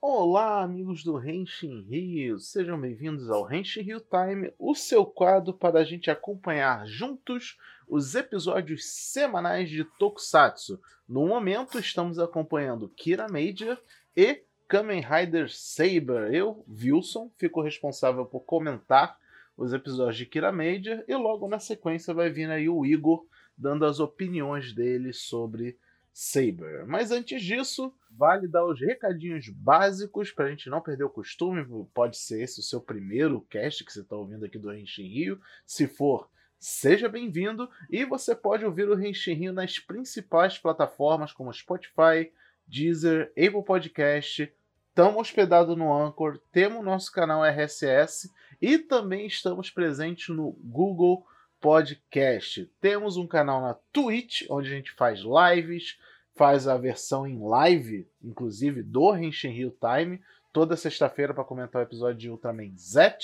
Olá, 0.00 0.62
amigos 0.62 1.02
do 1.02 1.18
Henshin 1.18 1.82
Rio, 1.82 2.38
sejam 2.38 2.80
bem-vindos 2.80 3.28
ao 3.28 3.52
Henshin 3.52 3.80
Rio 3.80 4.00
Time, 4.00 4.52
o 4.56 4.72
seu 4.72 5.04
quadro 5.04 5.52
para 5.52 5.80
a 5.80 5.84
gente 5.84 6.08
acompanhar 6.08 6.86
juntos 6.86 7.58
os 7.88 8.14
episódios 8.14 8.86
semanais 8.86 9.68
de 9.68 9.82
Tokusatsu. 9.82 10.80
No 11.08 11.26
momento, 11.26 11.80
estamos 11.80 12.20
acompanhando 12.20 12.88
Kira 12.90 13.26
Major 13.28 13.76
e 14.16 14.40
Kamen 14.68 15.02
Rider 15.02 15.50
Saber. 15.50 16.32
Eu, 16.32 16.64
Wilson, 16.68 17.28
fico 17.36 17.60
responsável 17.60 18.24
por 18.24 18.42
comentar 18.42 19.18
os 19.56 19.72
episódios 19.72 20.16
de 20.16 20.26
Kira 20.26 20.52
Major 20.52 21.02
e 21.08 21.16
logo 21.16 21.48
na 21.48 21.58
sequência 21.58 22.14
vai 22.14 22.30
vir 22.30 22.48
aí 22.48 22.68
o 22.68 22.86
Igor 22.86 23.26
dando 23.56 23.84
as 23.84 23.98
opiniões 23.98 24.72
dele 24.72 25.12
sobre 25.12 25.76
Saber. 26.20 26.84
Mas 26.84 27.12
antes 27.12 27.40
disso, 27.40 27.94
vale 28.10 28.48
dar 28.48 28.66
os 28.66 28.80
recadinhos 28.80 29.48
básicos 29.50 30.32
para 30.32 30.46
a 30.46 30.50
gente 30.50 30.68
não 30.68 30.80
perder 30.80 31.04
o 31.04 31.08
costume. 31.08 31.64
Pode 31.94 32.18
ser 32.18 32.42
esse 32.42 32.58
o 32.58 32.62
seu 32.62 32.80
primeiro 32.80 33.40
cast 33.42 33.84
que 33.84 33.92
você 33.92 34.00
está 34.00 34.16
ouvindo 34.16 34.44
aqui 34.44 34.58
do 34.58 34.68
Renshin 34.68 35.06
Rio. 35.06 35.40
Se 35.64 35.86
for, 35.86 36.28
seja 36.58 37.08
bem-vindo. 37.08 37.70
E 37.88 38.04
você 38.04 38.34
pode 38.34 38.64
ouvir 38.64 38.88
o 38.88 38.96
Renshin 38.96 39.34
Rio 39.34 39.52
nas 39.52 39.78
principais 39.78 40.58
plataformas 40.58 41.32
como 41.32 41.52
Spotify, 41.52 42.32
Deezer, 42.66 43.30
Apple 43.38 43.62
Podcast. 43.64 44.52
Estamos 44.88 45.20
hospedados 45.20 45.76
no 45.76 45.94
Anchor, 45.94 46.40
temos 46.50 46.84
nosso 46.84 47.12
canal 47.12 47.44
RSS 47.44 48.34
e 48.60 48.76
também 48.76 49.28
estamos 49.28 49.70
presentes 49.70 50.34
no 50.34 50.50
Google 50.64 51.24
Podcast. 51.60 52.68
Temos 52.80 53.16
um 53.16 53.26
canal 53.26 53.60
na 53.60 53.74
Twitch, 53.92 54.42
onde 54.50 54.68
a 54.68 54.74
gente 54.74 54.90
faz 54.92 55.20
lives, 55.20 55.96
faz 56.38 56.68
a 56.68 56.76
versão 56.76 57.26
em 57.26 57.36
live, 57.36 58.08
inclusive, 58.22 58.80
do 58.80 59.14
Henshin 59.14 59.72
Time, 59.80 60.20
toda 60.52 60.76
sexta-feira 60.76 61.34
para 61.34 61.42
comentar 61.42 61.82
o 61.82 61.84
episódio 61.84 62.16
de 62.16 62.30
Ultraman 62.30 62.72
Z. 62.78 63.16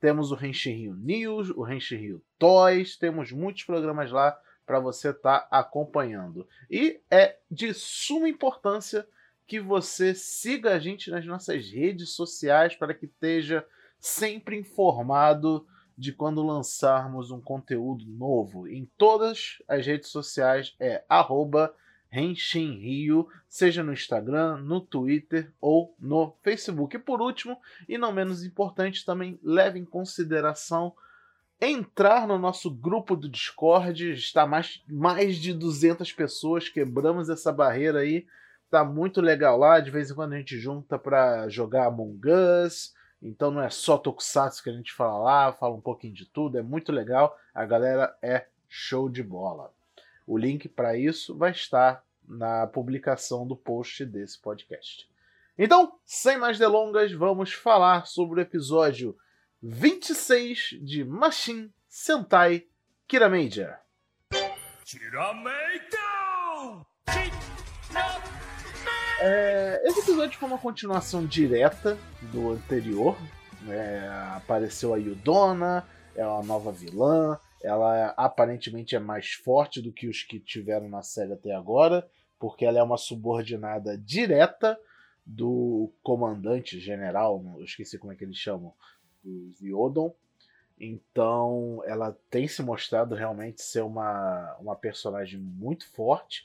Temos 0.00 0.32
o 0.32 0.34
Henshin 0.42 0.94
News, 0.94 1.50
o 1.50 1.70
Henshin 1.70 2.22
Toys, 2.38 2.96
temos 2.96 3.30
muitos 3.30 3.64
programas 3.64 4.10
lá 4.10 4.36
para 4.64 4.80
você 4.80 5.10
estar 5.10 5.40
tá 5.40 5.48
acompanhando. 5.50 6.48
E 6.70 7.02
é 7.10 7.36
de 7.50 7.74
suma 7.74 8.30
importância 8.30 9.06
que 9.46 9.60
você 9.60 10.14
siga 10.14 10.72
a 10.72 10.78
gente 10.78 11.10
nas 11.10 11.26
nossas 11.26 11.68
redes 11.68 12.14
sociais 12.14 12.74
para 12.74 12.94
que 12.94 13.04
esteja 13.04 13.62
sempre 14.00 14.56
informado 14.56 15.66
de 15.98 16.14
quando 16.14 16.42
lançarmos 16.42 17.30
um 17.30 17.42
conteúdo 17.42 18.06
novo. 18.06 18.66
Em 18.66 18.90
todas 18.96 19.62
as 19.68 19.86
redes 19.86 20.08
sociais 20.08 20.74
é 20.80 21.04
arroba 21.10 21.74
Renshin 22.14 22.78
Rio, 22.78 23.28
seja 23.48 23.82
no 23.82 23.92
Instagram, 23.92 24.58
no 24.58 24.80
Twitter 24.80 25.50
ou 25.60 25.96
no 25.98 26.32
Facebook. 26.44 26.94
E 26.94 27.00
por 27.00 27.20
último, 27.20 27.60
e 27.88 27.98
não 27.98 28.12
menos 28.12 28.44
importante, 28.44 29.04
também 29.04 29.36
leve 29.42 29.80
em 29.80 29.84
consideração 29.84 30.94
entrar 31.60 32.28
no 32.28 32.38
nosso 32.38 32.70
grupo 32.70 33.16
do 33.16 33.28
Discord. 33.28 34.12
Está 34.12 34.46
mais, 34.46 34.80
mais 34.88 35.38
de 35.38 35.52
200 35.52 36.12
pessoas, 36.12 36.68
quebramos 36.68 37.28
essa 37.28 37.52
barreira 37.52 37.98
aí. 37.98 38.24
Tá 38.70 38.84
muito 38.84 39.20
legal 39.20 39.58
lá, 39.58 39.80
de 39.80 39.90
vez 39.90 40.08
em 40.08 40.14
quando 40.14 40.34
a 40.34 40.38
gente 40.38 40.56
junta 40.56 40.96
para 40.96 41.48
jogar 41.48 41.86
Among 41.86 42.20
Us. 42.30 42.94
Então 43.20 43.50
não 43.50 43.60
é 43.60 43.70
só 43.70 43.98
Tokusatsu 43.98 44.62
que 44.62 44.70
a 44.70 44.72
gente 44.72 44.92
fala 44.92 45.18
lá, 45.18 45.52
fala 45.52 45.74
um 45.74 45.80
pouquinho 45.80 46.14
de 46.14 46.26
tudo, 46.26 46.58
é 46.58 46.62
muito 46.62 46.92
legal. 46.92 47.36
A 47.52 47.64
galera 47.64 48.16
é 48.22 48.46
show 48.68 49.08
de 49.08 49.22
bola. 49.22 49.72
O 50.26 50.38
link 50.38 50.68
para 50.68 50.96
isso 50.96 51.36
vai 51.36 51.50
estar 51.50 52.02
na 52.26 52.66
publicação 52.66 53.46
do 53.46 53.56
post 53.56 54.04
desse 54.06 54.38
podcast. 54.38 55.08
Então, 55.56 55.98
sem 56.04 56.38
mais 56.38 56.58
delongas, 56.58 57.12
vamos 57.12 57.52
falar 57.52 58.06
sobre 58.06 58.40
o 58.40 58.42
episódio 58.42 59.16
26 59.62 60.78
de 60.82 61.04
Machine 61.04 61.72
Sentai 61.88 62.66
Kiramager. 63.06 63.78
É, 69.20 69.80
esse 69.84 70.00
episódio 70.00 70.38
foi 70.38 70.48
uma 70.48 70.58
continuação 70.58 71.24
direta 71.24 71.96
do 72.32 72.50
anterior. 72.50 73.16
É, 73.68 74.10
apareceu 74.36 74.92
a 74.92 74.98
Yudona, 74.98 75.86
é 76.14 76.26
uma 76.26 76.42
nova 76.42 76.70
vilã, 76.70 77.38
ela 77.64 78.08
aparentemente 78.10 78.94
é 78.94 78.98
mais 78.98 79.32
forte 79.32 79.80
do 79.80 79.92
que 79.92 80.06
os 80.06 80.22
que 80.22 80.38
tiveram 80.38 80.88
na 80.88 81.02
série 81.02 81.32
até 81.32 81.54
agora, 81.54 82.06
porque 82.38 82.64
ela 82.66 82.78
é 82.78 82.82
uma 82.82 82.98
subordinada 82.98 83.96
direta 83.96 84.78
do 85.24 85.90
comandante 86.02 86.78
general, 86.78 87.42
eu 87.56 87.64
esqueci 87.64 87.98
como 87.98 88.12
é 88.12 88.16
que 88.16 88.24
eles 88.24 88.36
chamam, 88.36 88.74
do 89.22 89.50
Ziodon. 89.52 90.14
Então 90.78 91.82
ela 91.86 92.14
tem 92.28 92.46
se 92.46 92.62
mostrado 92.62 93.14
realmente 93.14 93.62
ser 93.62 93.82
uma, 93.82 94.54
uma 94.60 94.76
personagem 94.76 95.40
muito 95.40 95.88
forte. 95.92 96.44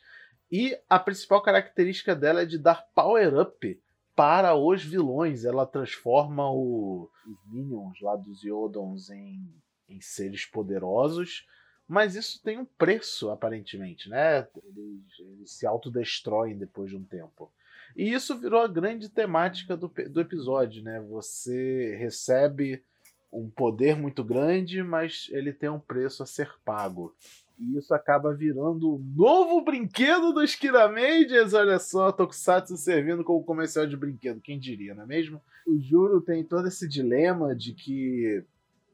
E 0.49 0.79
a 0.89 0.97
principal 0.97 1.41
característica 1.41 2.15
dela 2.15 2.43
é 2.43 2.45
de 2.45 2.57
dar 2.57 2.87
power 2.95 3.37
up 3.37 3.81
para 4.15 4.55
os 4.55 4.83
vilões. 4.83 5.43
Ela 5.43 5.65
transforma 5.65 6.49
o, 6.49 7.09
os 7.27 7.51
minions 7.51 7.99
lá 8.01 8.15
dos 8.15 8.41
Yodons 8.43 9.09
em 9.09 9.45
em 9.89 9.99
seres 9.99 10.45
poderosos, 10.45 11.47
mas 11.87 12.15
isso 12.15 12.41
tem 12.43 12.59
um 12.59 12.65
preço, 12.65 13.31
aparentemente, 13.31 14.09
né? 14.09 14.47
Eles, 14.63 15.19
eles 15.19 15.51
se 15.51 15.65
autodestroem 15.65 16.57
depois 16.57 16.91
de 16.91 16.95
um 16.95 17.03
tempo. 17.03 17.51
E 17.97 18.13
isso 18.13 18.37
virou 18.37 18.61
a 18.61 18.67
grande 18.67 19.09
temática 19.09 19.75
do, 19.75 19.87
do 19.87 20.21
episódio, 20.21 20.83
né? 20.83 21.01
Você 21.09 21.95
recebe 21.95 22.83
um 23.31 23.49
poder 23.49 23.95
muito 23.95 24.23
grande, 24.23 24.83
mas 24.83 25.27
ele 25.31 25.51
tem 25.51 25.69
um 25.69 25.79
preço 25.79 26.23
a 26.23 26.25
ser 26.25 26.51
pago. 26.63 27.13
E 27.59 27.77
isso 27.77 27.93
acaba 27.93 28.33
virando 28.33 28.95
o 28.95 28.99
novo 29.15 29.61
brinquedo 29.61 30.31
dos 30.31 30.55
Kiramagers. 30.55 31.53
Olha 31.53 31.77
só, 31.77 32.11
Tokusatsu 32.11 32.77
servindo 32.77 33.23
como 33.23 33.43
comercial 33.43 33.85
de 33.85 33.97
brinquedo, 33.97 34.39
quem 34.39 34.57
diria, 34.57 34.95
não 34.95 35.03
é 35.03 35.05
mesmo? 35.05 35.41
O 35.67 35.77
Juro 35.77 36.21
tem 36.21 36.43
todo 36.43 36.67
esse 36.67 36.87
dilema 36.87 37.55
de 37.55 37.73
que 37.73 38.43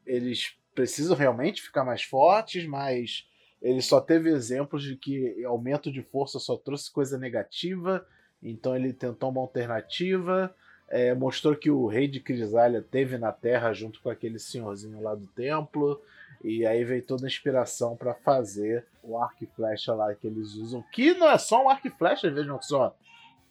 eles 0.04 0.56
precisam 0.76 1.16
realmente 1.16 1.62
ficar 1.62 1.84
mais 1.84 2.02
fortes, 2.02 2.66
mas 2.66 3.26
ele 3.60 3.80
só 3.80 4.00
teve 4.00 4.30
exemplos 4.30 4.84
de 4.84 4.94
que 4.94 5.42
aumento 5.44 5.90
de 5.90 6.02
força 6.02 6.38
só 6.38 6.56
trouxe 6.56 6.92
coisa 6.92 7.18
negativa, 7.18 8.06
então 8.42 8.76
ele 8.76 8.92
tentou 8.92 9.30
uma 9.30 9.40
alternativa. 9.40 10.54
É, 10.88 11.12
mostrou 11.14 11.56
que 11.56 11.68
o 11.68 11.86
rei 11.86 12.06
de 12.06 12.20
Crisália 12.20 12.80
teve 12.80 13.18
na 13.18 13.32
Terra 13.32 13.72
junto 13.72 14.00
com 14.00 14.08
aquele 14.08 14.38
senhorzinho 14.38 15.02
lá 15.02 15.16
do 15.16 15.26
templo. 15.26 16.00
E 16.44 16.64
aí 16.64 16.84
veio 16.84 17.02
toda 17.02 17.24
a 17.24 17.26
inspiração 17.26 17.96
para 17.96 18.14
fazer 18.14 18.84
o 19.02 19.18
arco 19.18 19.42
e 19.42 19.46
flecha 19.46 19.92
lá 19.94 20.14
que 20.14 20.28
eles 20.28 20.54
usam. 20.54 20.84
Que 20.92 21.14
não 21.14 21.28
é 21.28 21.38
só 21.38 21.64
um 21.64 21.68
arco 21.68 21.88
e 21.88 21.90
flecha, 21.90 22.30
vejam 22.30 22.60
só. 22.62 22.94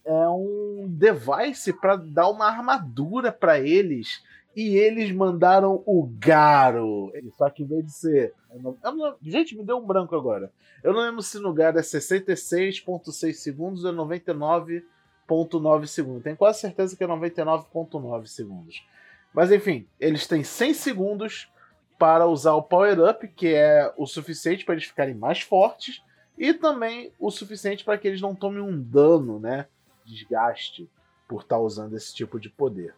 É 0.06 0.30
um 0.30 0.86
device 0.88 1.74
para 1.74 1.98
dar 1.98 2.30
uma 2.30 2.46
armadura 2.46 3.34
para 3.34 3.60
eles 3.60 4.24
e 4.56 4.78
eles 4.78 5.12
mandaram 5.12 5.84
o 5.86 6.10
Garo. 6.18 7.12
Só 7.38 7.50
que 7.50 7.64
em 7.64 7.66
vez 7.66 7.86
de 7.86 7.92
ser. 7.92 8.34
Não, 8.54 8.78
não, 8.82 9.16
gente, 9.22 9.58
me 9.58 9.64
deu 9.64 9.78
um 9.78 9.86
branco 9.86 10.16
agora. 10.16 10.50
Eu 10.82 10.94
não 10.94 11.02
lembro 11.02 11.22
se 11.22 11.38
no 11.40 11.54
Garo 11.54 11.78
é 11.78 11.82
66,6 11.82 13.34
segundos 13.34 13.84
ou 13.84 13.92
99,9 13.94 15.88
segundos. 15.88 16.24
Tenho 16.24 16.38
quase 16.38 16.62
certeza 16.62 16.96
que 16.96 17.04
é 17.04 17.08
99,9 17.08 18.28
segundos. 18.28 18.88
Mas 19.34 19.52
enfim, 19.52 19.86
eles 20.00 20.26
têm 20.26 20.44
100 20.44 20.74
segundos 20.74 21.52
para 22.00 22.26
usar 22.26 22.54
o 22.54 22.64
Power 22.64 22.98
Up, 23.10 23.28
que 23.28 23.54
é 23.54 23.94
o 23.98 24.06
suficiente 24.06 24.64
para 24.64 24.76
eles 24.76 24.86
ficarem 24.86 25.16
mais 25.16 25.42
fortes, 25.42 26.02
e 26.38 26.54
também 26.54 27.12
o 27.20 27.32
suficiente 27.32 27.84
para 27.84 27.98
que 27.98 28.08
eles 28.08 28.22
não 28.22 28.36
tomem 28.36 28.62
um 28.62 28.82
dano, 28.82 29.40
né? 29.40 29.68
Desgaste 30.06 30.90
por 31.28 31.42
estar 31.42 31.58
usando 31.58 31.96
esse 31.96 32.14
tipo 32.14 32.40
de 32.40 32.50
poder 32.50 32.94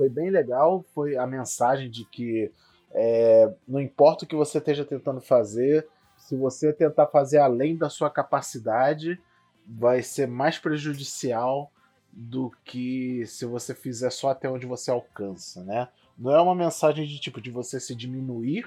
foi 0.00 0.08
bem 0.08 0.30
legal. 0.30 0.82
Foi 0.94 1.14
a 1.18 1.26
mensagem 1.26 1.90
de 1.90 2.06
que 2.06 2.50
é, 2.90 3.52
não 3.68 3.78
importa 3.78 4.24
o 4.24 4.26
que 4.28 4.34
você 4.34 4.56
esteja 4.56 4.82
tentando 4.82 5.20
fazer, 5.20 5.86
se 6.16 6.34
você 6.34 6.72
tentar 6.72 7.06
fazer 7.08 7.36
além 7.36 7.76
da 7.76 7.90
sua 7.90 8.08
capacidade, 8.08 9.20
vai 9.66 10.02
ser 10.02 10.26
mais 10.26 10.58
prejudicial 10.58 11.70
do 12.10 12.50
que 12.64 13.26
se 13.26 13.44
você 13.44 13.74
fizer 13.74 14.10
só 14.10 14.30
até 14.30 14.48
onde 14.48 14.66
você 14.66 14.90
alcança, 14.90 15.62
né? 15.62 15.86
Não 16.16 16.34
é 16.34 16.40
uma 16.40 16.54
mensagem 16.54 17.06
de 17.06 17.20
tipo 17.20 17.38
de 17.38 17.50
você 17.50 17.78
se 17.78 17.94
diminuir 17.94 18.66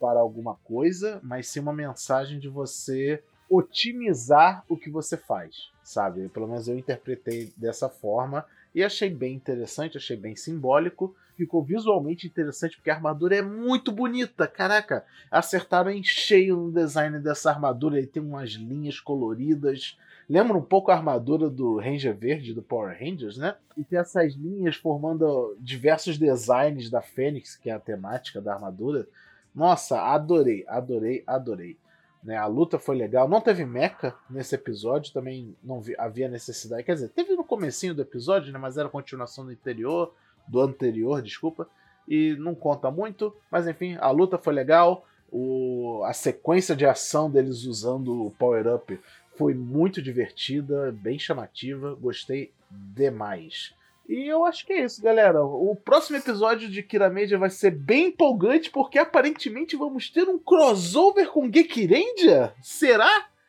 para 0.00 0.18
alguma 0.18 0.56
coisa, 0.64 1.20
mas 1.22 1.46
sim 1.46 1.60
uma 1.60 1.72
mensagem 1.72 2.40
de 2.40 2.48
você 2.48 3.22
otimizar 3.48 4.64
o 4.68 4.76
que 4.76 4.90
você 4.90 5.16
faz, 5.16 5.70
sabe? 5.84 6.28
Pelo 6.28 6.48
menos 6.48 6.66
eu 6.66 6.76
interpretei 6.76 7.52
dessa 7.56 7.88
forma 7.88 8.44
e 8.74 8.82
achei 8.82 9.10
bem 9.10 9.34
interessante, 9.34 9.96
achei 9.96 10.16
bem 10.16 10.34
simbólico. 10.36 11.14
Ficou 11.36 11.62
visualmente 11.62 12.26
interessante 12.26 12.76
porque 12.76 12.90
a 12.90 12.94
armadura 12.94 13.36
é 13.36 13.42
muito 13.42 13.90
bonita. 13.90 14.46
Caraca, 14.46 15.04
acertaram 15.30 15.90
em 15.90 16.02
cheio 16.02 16.56
no 16.56 16.72
design 16.72 17.18
dessa 17.18 17.50
armadura. 17.50 17.98
Ele 17.98 18.06
tem 18.06 18.22
umas 18.22 18.50
linhas 18.50 19.00
coloridas 19.00 19.96
lembra 20.28 20.56
um 20.56 20.62
pouco 20.62 20.90
a 20.90 20.94
armadura 20.94 21.50
do 21.50 21.78
Ranger 21.78 22.16
Verde 22.16 22.54
do 22.54 22.62
Power 22.62 22.96
Rangers, 22.98 23.36
né? 23.36 23.54
E 23.76 23.84
tem 23.84 23.98
essas 23.98 24.34
linhas 24.34 24.76
formando 24.76 25.54
diversos 25.60 26.16
designs 26.16 26.88
da 26.88 27.02
Fênix, 27.02 27.56
que 27.56 27.68
é 27.68 27.74
a 27.74 27.78
temática 27.78 28.40
da 28.40 28.54
armadura. 28.54 29.06
Nossa, 29.54 30.00
adorei, 30.00 30.64
adorei, 30.66 31.22
adorei. 31.26 31.76
Né, 32.22 32.36
a 32.36 32.46
luta 32.46 32.78
foi 32.78 32.96
legal. 32.96 33.28
Não 33.28 33.40
teve 33.40 33.64
mecha 33.64 34.14
nesse 34.30 34.54
episódio, 34.54 35.12
também 35.12 35.56
não 35.62 35.80
vi, 35.80 35.94
havia 35.98 36.28
necessidade. 36.28 36.84
Quer 36.84 36.94
dizer, 36.94 37.08
teve 37.08 37.34
no 37.34 37.42
comecinho 37.42 37.94
do 37.94 38.02
episódio, 38.02 38.52
né, 38.52 38.58
mas 38.58 38.76
era 38.76 38.88
continuação 38.88 39.44
do 39.44 39.50
anterior, 39.50 40.14
do 40.46 40.60
anterior, 40.60 41.20
desculpa. 41.20 41.68
E 42.08 42.36
não 42.38 42.54
conta 42.54 42.90
muito, 42.90 43.34
mas 43.50 43.66
enfim, 43.66 43.96
a 44.00 44.10
luta 44.10 44.38
foi 44.38 44.54
legal. 44.54 45.06
O, 45.30 46.02
a 46.04 46.12
sequência 46.12 46.76
de 46.76 46.84
ação 46.84 47.30
deles 47.30 47.64
usando 47.64 48.26
o 48.26 48.30
Power 48.32 48.74
Up 48.74 49.00
foi 49.36 49.54
muito 49.54 50.02
divertida, 50.02 50.92
bem 50.92 51.18
chamativa, 51.18 51.94
gostei 51.94 52.52
demais. 52.70 53.74
E 54.12 54.28
eu 54.28 54.44
acho 54.44 54.66
que 54.66 54.74
é 54.74 54.84
isso, 54.84 55.00
galera. 55.00 55.42
O 55.42 55.74
próximo 55.74 56.18
episódio 56.18 56.68
de 56.68 56.82
Kira 56.82 57.08
Media 57.08 57.38
vai 57.38 57.48
ser 57.48 57.70
bem 57.70 58.08
empolgante, 58.08 58.68
porque 58.68 58.98
aparentemente 58.98 59.74
vamos 59.74 60.10
ter 60.10 60.28
um 60.28 60.38
crossover 60.38 61.30
com 61.30 61.50
Gekirendia? 61.50 62.52
Será? 62.60 63.08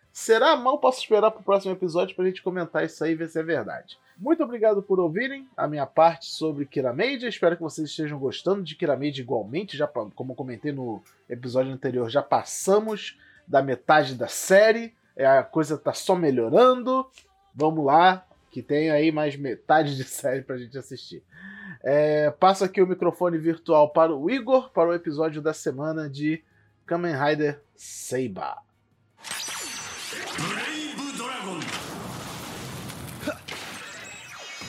Será? 0.10 0.56
Mal 0.56 0.80
posso 0.80 1.02
esperar 1.02 1.32
pro 1.32 1.44
próximo 1.44 1.74
episódio 1.74 2.16
pra 2.16 2.24
gente 2.24 2.42
comentar 2.42 2.86
isso 2.86 3.04
aí 3.04 3.12
e 3.12 3.16
ver 3.16 3.28
se 3.28 3.38
é 3.38 3.44
verdade. 3.44 4.00
Muito 4.18 4.42
obrigado 4.42 4.82
por 4.82 5.02
ouvirem 5.02 5.46
a 5.58 5.68
minha 5.68 5.86
parte 5.86 6.28
sobre 6.28 6.66
Kira 6.66 6.94
Media. 6.94 7.28
Espero 7.28 7.58
que 7.58 7.62
vocês 7.62 7.90
estejam 7.90 8.18
gostando 8.18 8.64
de 8.64 8.76
Kira 8.76 8.96
Media 8.96 9.22
igualmente. 9.22 9.76
Já, 9.76 9.86
como 9.86 10.34
comentei 10.34 10.72
no 10.72 11.04
episódio 11.28 11.74
anterior, 11.74 12.10
já 12.10 12.24
passamos 12.24 13.20
da 13.46 13.62
metade 13.62 14.16
da 14.16 14.30
série. 14.30 14.96
É, 15.14 15.28
a 15.28 15.44
coisa 15.44 15.78
tá 15.78 15.92
só 15.92 16.16
melhorando. 16.16 17.06
Vamos 17.54 17.86
lá, 17.86 18.26
que 18.54 18.62
tem 18.62 18.92
aí 18.92 19.12
mais 19.12 19.36
metade 19.36 19.98
de 19.98 20.04
série 20.06 20.44
pra 20.44 20.58
gente 20.58 20.78
assistir. 20.78 21.24
É, 21.82 22.30
passo 22.30 22.64
aqui 22.64 22.82
o 22.82 22.88
microfone 22.88 23.38
virtual 23.38 23.90
para 23.90 24.16
o 24.16 24.30
Igor 24.30 24.70
para 24.70 24.90
o 24.90 24.94
episódio 24.94 25.42
da 25.42 25.54
semana 25.54 26.08
de 26.08 26.44
Kamen 26.86 27.16
Rider 27.16 27.60
Seiba. 27.76 28.58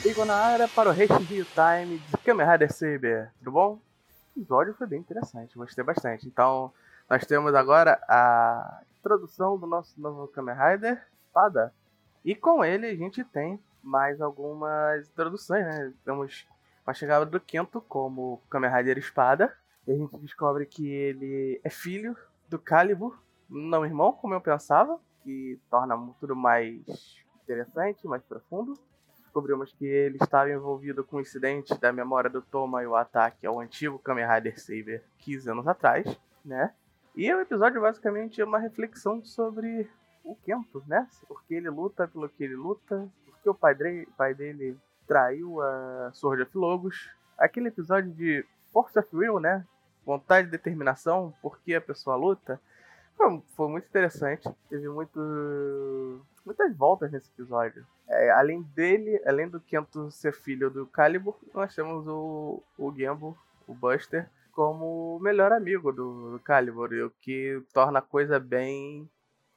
Igor 0.03 0.25
na 0.25 0.35
área 0.35 0.67
para 0.67 0.89
o 0.89 0.91
Review 0.91 1.45
Time 1.45 1.99
de 1.99 2.17
Kamen 2.23 2.47
Rider 2.47 2.73
Saber. 2.73 3.31
Tudo 3.37 3.51
bom? 3.51 3.79
O 4.35 4.39
episódio 4.39 4.73
foi 4.73 4.87
bem 4.87 4.99
interessante, 4.99 5.55
gostei 5.55 5.83
bastante. 5.83 6.27
Então, 6.27 6.73
nós 7.07 7.23
temos 7.25 7.53
agora 7.53 8.01
a 8.09 8.81
introdução 8.99 9.59
do 9.59 9.67
nosso 9.67 9.99
novo 10.01 10.27
Kamen 10.27 10.55
Rider, 10.55 11.01
Espada. 11.27 11.71
E 12.23 12.33
com 12.35 12.65
ele 12.65 12.87
a 12.87 12.95
gente 12.95 13.23
tem 13.23 13.59
mais 13.85 14.19
algumas 14.19 15.07
introduções, 15.07 15.63
né? 15.65 15.93
Temos 16.03 16.47
a 16.85 16.93
chegada 16.93 17.25
do 17.25 17.39
Kento 17.39 17.81
como 17.81 18.41
Kamen 18.49 18.71
Rider 18.71 18.97
Espada. 18.97 19.55
E 19.87 19.91
a 19.91 19.95
gente 19.95 20.17
descobre 20.17 20.65
que 20.65 20.87
ele 20.87 21.61
é 21.63 21.69
filho 21.69 22.17
do 22.49 22.57
Calibur, 22.57 23.17
não 23.49 23.85
irmão, 23.85 24.11
como 24.11 24.33
eu 24.33 24.41
pensava, 24.41 24.99
que 25.23 25.59
torna 25.69 25.95
tudo 26.19 26.35
mais 26.35 26.81
interessante, 27.43 28.07
mais 28.07 28.23
profundo. 28.23 28.73
Descobrimos 29.19 29.71
que 29.73 29.85
ele 29.85 30.17
estava 30.19 30.49
envolvido 30.49 31.03
com 31.03 31.17
o 31.17 31.21
incidente 31.21 31.77
da 31.79 31.91
memória 31.91 32.29
do 32.29 32.41
Toma 32.41 32.81
e 32.81 32.87
o 32.87 32.95
ataque 32.95 33.45
ao 33.45 33.59
antigo 33.59 33.99
Kamen 33.99 34.25
Rider 34.27 34.59
Saber 34.59 35.03
15 35.19 35.51
anos 35.51 35.67
atrás, 35.67 36.19
né? 36.43 36.73
E 37.15 37.31
o 37.33 37.39
episódio 37.39 37.81
basicamente 37.81 38.41
é 38.41 38.45
uma 38.45 38.59
reflexão 38.59 39.23
sobre 39.23 39.89
o 40.23 40.35
Kento, 40.35 40.83
né? 40.87 41.07
Porque 41.27 41.53
ele 41.53 41.69
luta 41.69 42.07
pelo 42.07 42.27
que 42.27 42.43
ele 42.43 42.55
luta, 42.55 43.07
porque 43.45 43.49
o 43.49 43.53
pai 43.53 43.75
dele, 43.75 44.07
pai 44.17 44.33
dele 44.33 44.77
traiu 45.07 45.61
a 45.61 46.11
Sword 46.13 46.43
of 46.43 46.57
Logos. 46.57 47.09
Aquele 47.37 47.67
episódio 47.67 48.11
de 48.11 48.43
Force 48.71 48.97
of 48.97 49.15
Will, 49.15 49.39
né? 49.39 49.63
Vontade 50.03 50.47
e 50.47 50.51
determinação, 50.51 51.33
porque 51.41 51.75
a 51.75 51.81
pessoa 51.81 52.15
luta. 52.15 52.59
Foi, 53.15 53.41
foi 53.55 53.69
muito 53.69 53.87
interessante. 53.87 54.49
Teve 54.67 54.89
muito, 54.89 56.21
muitas 56.43 56.75
voltas 56.75 57.11
nesse 57.11 57.29
episódio. 57.29 57.85
É, 58.07 58.31
além 58.31 58.63
dele, 58.75 59.21
além 59.25 59.47
do 59.47 59.59
Kento 59.59 60.09
ser 60.09 60.33
filho 60.33 60.69
do 60.69 60.87
Calibur, 60.87 61.35
nós 61.53 61.73
temos 61.75 62.07
o, 62.07 62.63
o 62.77 62.91
Gambo, 62.91 63.37
o 63.67 63.73
Buster, 63.73 64.27
como 64.51 65.19
melhor 65.19 65.51
amigo 65.51 65.91
do, 65.91 66.31
do 66.31 66.39
Calibur, 66.39 66.91
o 66.93 67.11
que 67.21 67.61
torna 67.73 67.99
a 67.99 68.01
coisa 68.01 68.39
bem 68.39 69.09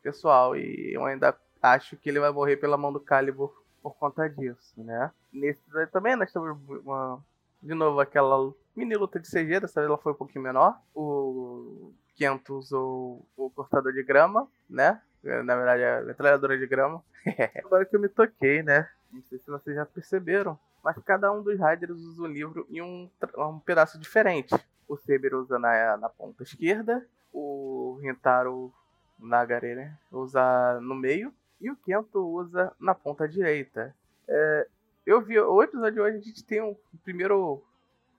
pessoal. 0.03 0.57
E 0.57 0.93
eu 0.95 1.05
ainda 1.05 1.35
acho 1.63 1.97
que 1.97 2.09
ele 2.09 2.21
vai 2.21 2.31
morrer 2.31 2.57
pela 2.59 2.77
mão 2.77 2.93
do 2.93 3.01
Calibur 3.01 3.67
por 3.91 3.99
conta 3.99 4.29
disso, 4.29 4.73
né? 4.83 5.11
Nesse 5.33 5.63
também 5.93 6.17
nós 6.17 6.33
temos 6.33 6.59
uma, 6.85 7.23
de 7.63 7.75
novo 7.75 8.01
aquela 8.01 8.53
mini 8.75 8.95
luta 8.95 9.19
de 9.19 9.29
CG, 9.29 9.61
dessa 9.61 9.81
vez 9.81 9.89
ela 9.89 9.99
foi 9.99 10.13
um 10.13 10.17
pouquinho 10.17 10.45
menor. 10.45 10.81
O 10.95 11.93
Kento 12.17 12.57
usou 12.57 13.27
o 13.37 13.51
cortador 13.51 13.93
de 13.93 14.03
grama, 14.03 14.49
né? 14.69 15.01
Na 15.23 15.57
verdade, 15.57 15.85
a 15.85 16.03
metralhadora 16.03 16.57
de 16.59 16.67
grama. 16.67 17.03
Agora 17.65 17.85
que 17.85 17.97
eu 17.97 18.01
me 18.01 18.09
toquei, 18.09 18.63
né? 18.63 18.89
Não 19.13 19.23
sei 19.23 19.39
se 19.39 19.51
vocês 19.51 19.75
já 19.75 19.85
perceberam. 19.85 20.59
Mas 20.83 20.97
cada 21.05 21.33
um 21.33 21.43
dos 21.43 21.59
Riders 21.59 21.99
usa 21.99 22.23
um 22.23 22.27
livro 22.27 22.67
em 22.71 22.81
um, 22.81 23.11
um 23.37 23.59
pedaço 23.59 23.99
diferente. 23.99 24.55
O 24.87 24.97
Saber 24.97 25.35
usa 25.35 25.59
na, 25.59 25.97
na 25.97 26.09
ponta 26.09 26.43
esquerda. 26.43 27.05
O 27.33 27.99
Rintaro 28.01 28.73
Nagare, 29.19 29.75
né? 29.75 29.99
Usa 30.11 30.79
no 30.81 30.95
meio 30.95 31.33
e 31.61 31.71
o 31.71 31.77
Kento 31.77 32.27
usa 32.27 32.73
na 32.79 32.95
ponta 32.95 33.29
direita. 33.29 33.95
É, 34.29 34.69
eu 35.07 35.21
vi 35.21 35.39
o 35.39 35.63
episódio 35.63 35.95
de 35.95 36.01
hoje 36.01 36.17
a 36.19 36.21
gente 36.21 36.45
tem 36.45 36.63
um 36.63 36.77
primeiro 37.03 37.63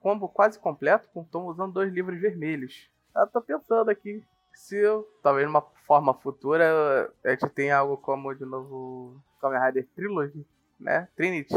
combo 0.00 0.28
quase 0.28 0.58
completo 0.58 1.08
com 1.12 1.20
o 1.20 1.24
Tom 1.24 1.46
usando 1.46 1.72
dois 1.72 1.92
livros 1.92 2.20
vermelhos. 2.20 2.90
Eu 3.14 3.26
tô 3.26 3.40
pensando 3.40 3.90
aqui 3.90 4.24
se 4.52 4.76
eu, 4.76 5.08
talvez 5.22 5.46
numa 5.46 5.62
forma 5.86 6.12
futura 6.14 7.12
a 7.24 7.30
gente 7.30 7.48
tenha 7.50 7.78
algo 7.78 7.96
como 7.96 8.34
de 8.34 8.44
novo 8.44 9.20
Kamen 9.40 9.60
Rider 9.60 9.86
Trilogy, 9.94 10.46
né? 10.78 11.08
Trinity 11.16 11.54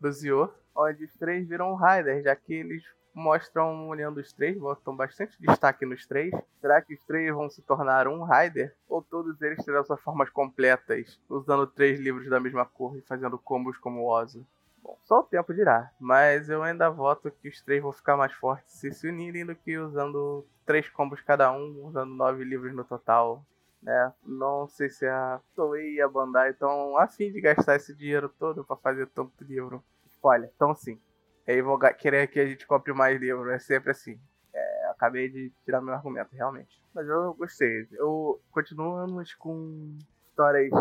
do 0.00 0.12
Zio, 0.12 0.52
onde 0.74 1.04
os 1.04 1.14
três 1.14 1.46
viram 1.46 1.72
um 1.72 1.76
Rider, 1.76 2.22
já 2.22 2.36
que 2.36 2.54
eles 2.54 2.84
mostram 3.16 3.88
olhando 3.88 4.20
os 4.20 4.30
três, 4.30 4.58
botam 4.58 4.94
bastante 4.94 5.40
destaque 5.40 5.86
nos 5.86 6.06
três. 6.06 6.30
Será 6.60 6.82
que 6.82 6.92
os 6.92 7.00
três 7.06 7.34
vão 7.34 7.48
se 7.48 7.62
tornar 7.62 8.06
um 8.06 8.22
Rider? 8.24 8.76
Ou 8.86 9.00
todos 9.00 9.40
eles 9.40 9.64
terão 9.64 9.82
suas 9.82 10.00
formas 10.02 10.28
completas, 10.28 11.18
usando 11.26 11.66
três 11.66 11.98
livros 11.98 12.28
da 12.28 12.38
mesma 12.38 12.66
cor 12.66 12.94
e 12.94 13.00
fazendo 13.00 13.38
combos 13.38 13.78
como 13.78 14.02
o 14.02 14.08
Ozo? 14.10 14.46
Bom, 14.82 14.98
só 15.02 15.20
o 15.20 15.24
tempo 15.24 15.54
dirá, 15.54 15.90
mas 15.98 16.50
eu 16.50 16.62
ainda 16.62 16.90
voto 16.90 17.30
que 17.30 17.48
os 17.48 17.60
três 17.62 17.82
vão 17.82 17.90
ficar 17.90 18.18
mais 18.18 18.34
fortes 18.34 18.74
se 18.74 18.92
se 18.92 19.08
unirem 19.08 19.46
do 19.46 19.56
que 19.56 19.78
usando 19.78 20.44
três 20.66 20.86
combos 20.90 21.22
cada 21.22 21.50
um, 21.50 21.86
usando 21.86 22.14
nove 22.14 22.44
livros 22.44 22.74
no 22.74 22.84
total. 22.84 23.42
Né? 23.82 24.12
Não 24.22 24.68
sei 24.68 24.90
se 24.90 25.06
a 25.06 25.40
Toei 25.54 25.94
e 25.94 26.02
a 26.02 26.08
Bandai 26.08 26.50
estão 26.50 26.98
afim 26.98 27.32
de 27.32 27.40
gastar 27.40 27.76
esse 27.76 27.94
dinheiro 27.94 28.28
todo 28.28 28.62
para 28.62 28.76
fazer 28.76 29.06
tanto 29.06 29.42
livro. 29.42 29.82
Olha, 30.22 30.50
então 30.54 30.74
sim, 30.74 31.00
e 31.46 31.52
aí 31.52 31.62
vão 31.62 31.78
querer 31.78 32.26
que 32.26 32.40
a 32.40 32.46
gente 32.46 32.66
compre 32.66 32.92
mais 32.92 33.20
livros. 33.20 33.52
É 33.52 33.58
sempre 33.58 33.90
assim. 33.90 34.18
É, 34.52 34.86
acabei 34.90 35.28
de 35.28 35.52
tirar 35.64 35.80
meu 35.80 35.94
argumento, 35.94 36.34
realmente. 36.34 36.82
Mas 36.92 37.06
eu 37.06 37.34
gostei. 37.34 37.86
Eu 37.92 38.40
continuamos 38.50 39.32
com 39.34 39.96
histórias 40.28 40.72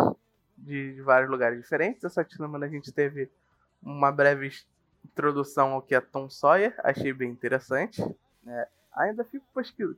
de, 0.57 0.95
de 0.95 1.01
vários 1.01 1.29
lugares 1.29 1.59
diferentes. 1.59 2.03
Essa 2.03 2.25
semana 2.29 2.65
a 2.65 2.69
gente 2.69 2.91
teve 2.91 3.29
uma 3.81 4.11
breve 4.11 4.49
introdução 5.03 5.73
ao 5.73 5.81
que 5.81 5.93
é 5.93 6.01
Tom 6.01 6.29
Sawyer. 6.29 6.73
Achei 6.79 7.13
bem 7.13 7.29
interessante. 7.29 8.01
É, 8.47 8.67
ainda 8.95 9.23
fico 9.23 9.45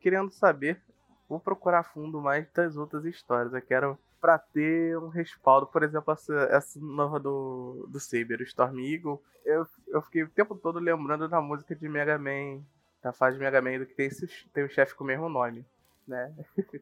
querendo 0.01 0.31
saber. 0.31 0.81
Vou 1.29 1.39
procurar 1.39 1.83
fundo 1.83 2.19
mais 2.19 2.45
das 2.51 2.75
outras 2.75 3.05
histórias. 3.05 3.53
Eu 3.53 3.61
quero 3.61 3.97
para 4.19 4.37
ter 4.37 4.97
um 4.97 5.09
respaldo. 5.09 5.67
Por 5.67 5.83
exemplo, 5.83 6.13
essa, 6.13 6.33
essa 6.51 6.79
nova 6.79 7.19
do, 7.19 7.87
do 7.89 7.99
Saber, 7.99 8.41
Storm 8.41 8.79
Eagle. 8.79 9.21
Eu, 9.45 9.65
eu 9.87 10.01
fiquei 10.01 10.23
o 10.23 10.29
tempo 10.29 10.55
todo 10.55 10.79
lembrando 10.79 11.27
da 11.27 11.39
música 11.41 11.75
de 11.75 11.87
Mega 11.87 12.17
Man, 12.17 12.61
da 13.01 13.13
fase 13.13 13.37
de 13.37 13.43
Mega 13.43 13.61
Man, 13.61 13.79
do 13.79 13.85
que 13.85 13.93
tem, 13.93 14.07
esse, 14.07 14.27
tem 14.53 14.63
o 14.63 14.69
chefe 14.69 14.95
com 14.95 15.03
o 15.03 15.07
mesmo 15.07 15.29
nome, 15.29 15.65
né? 16.07 16.33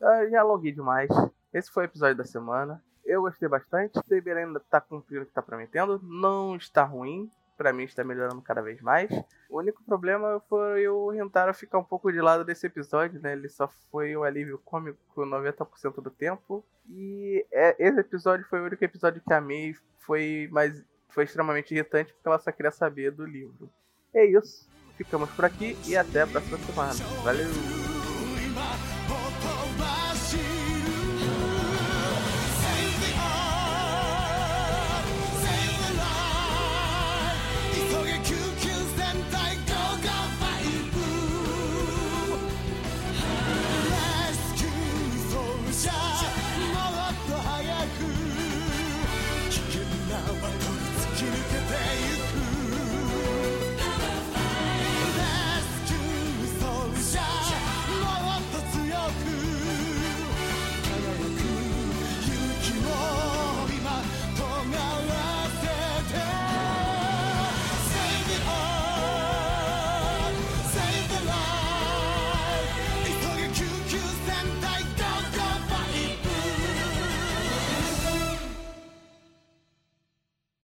eu 0.00 0.30
já 0.30 0.42
loguei 0.42 0.72
demais. 0.72 1.10
Esse 1.52 1.70
foi 1.70 1.84
o 1.84 1.86
episódio 1.86 2.16
da 2.16 2.24
semana. 2.24 2.82
Eu 3.04 3.22
gostei 3.22 3.48
bastante. 3.48 3.98
Saber 4.08 4.36
ainda 4.36 4.60
tá 4.60 4.80
cumprindo 4.80 5.22
o 5.22 5.26
que 5.26 5.32
tá 5.32 5.42
prometendo. 5.42 6.00
Não 6.02 6.56
está 6.56 6.84
ruim 6.84 7.30
para 7.56 7.72
mim 7.72 7.84
está 7.84 8.04
melhorando 8.04 8.42
cada 8.42 8.60
vez 8.60 8.80
mais. 8.80 9.10
O 9.48 9.58
único 9.58 9.82
problema 9.84 10.40
foi 10.48 10.86
o 10.88 11.10
Rentaro 11.10 11.54
ficar 11.54 11.78
um 11.78 11.84
pouco 11.84 12.12
de 12.12 12.20
lado 12.20 12.44
desse 12.44 12.66
episódio, 12.66 13.20
né? 13.20 13.32
Ele 13.32 13.48
só 13.48 13.68
foi 13.90 14.16
o 14.16 14.24
alívio 14.24 14.60
cômico 14.64 14.98
90% 15.16 16.02
do 16.02 16.10
tempo. 16.10 16.64
E 16.88 17.44
é, 17.50 17.74
esse 17.78 18.00
episódio 18.00 18.46
foi 18.48 18.60
o 18.60 18.64
único 18.64 18.84
episódio 18.84 19.22
que 19.26 19.32
amei. 19.32 19.74
Foi, 19.98 20.48
mas 20.52 20.84
foi 21.08 21.24
extremamente 21.24 21.74
irritante 21.74 22.12
porque 22.12 22.28
ela 22.28 22.38
só 22.38 22.52
queria 22.52 22.70
saber 22.70 23.10
do 23.10 23.24
livro. 23.24 23.70
É 24.14 24.24
isso. 24.24 24.68
Ficamos 24.96 25.30
por 25.30 25.44
aqui 25.44 25.76
e 25.86 25.96
até 25.96 26.22
a 26.22 26.26
próxima 26.26 26.58
semana. 26.58 26.92
Valeu! 27.22 27.95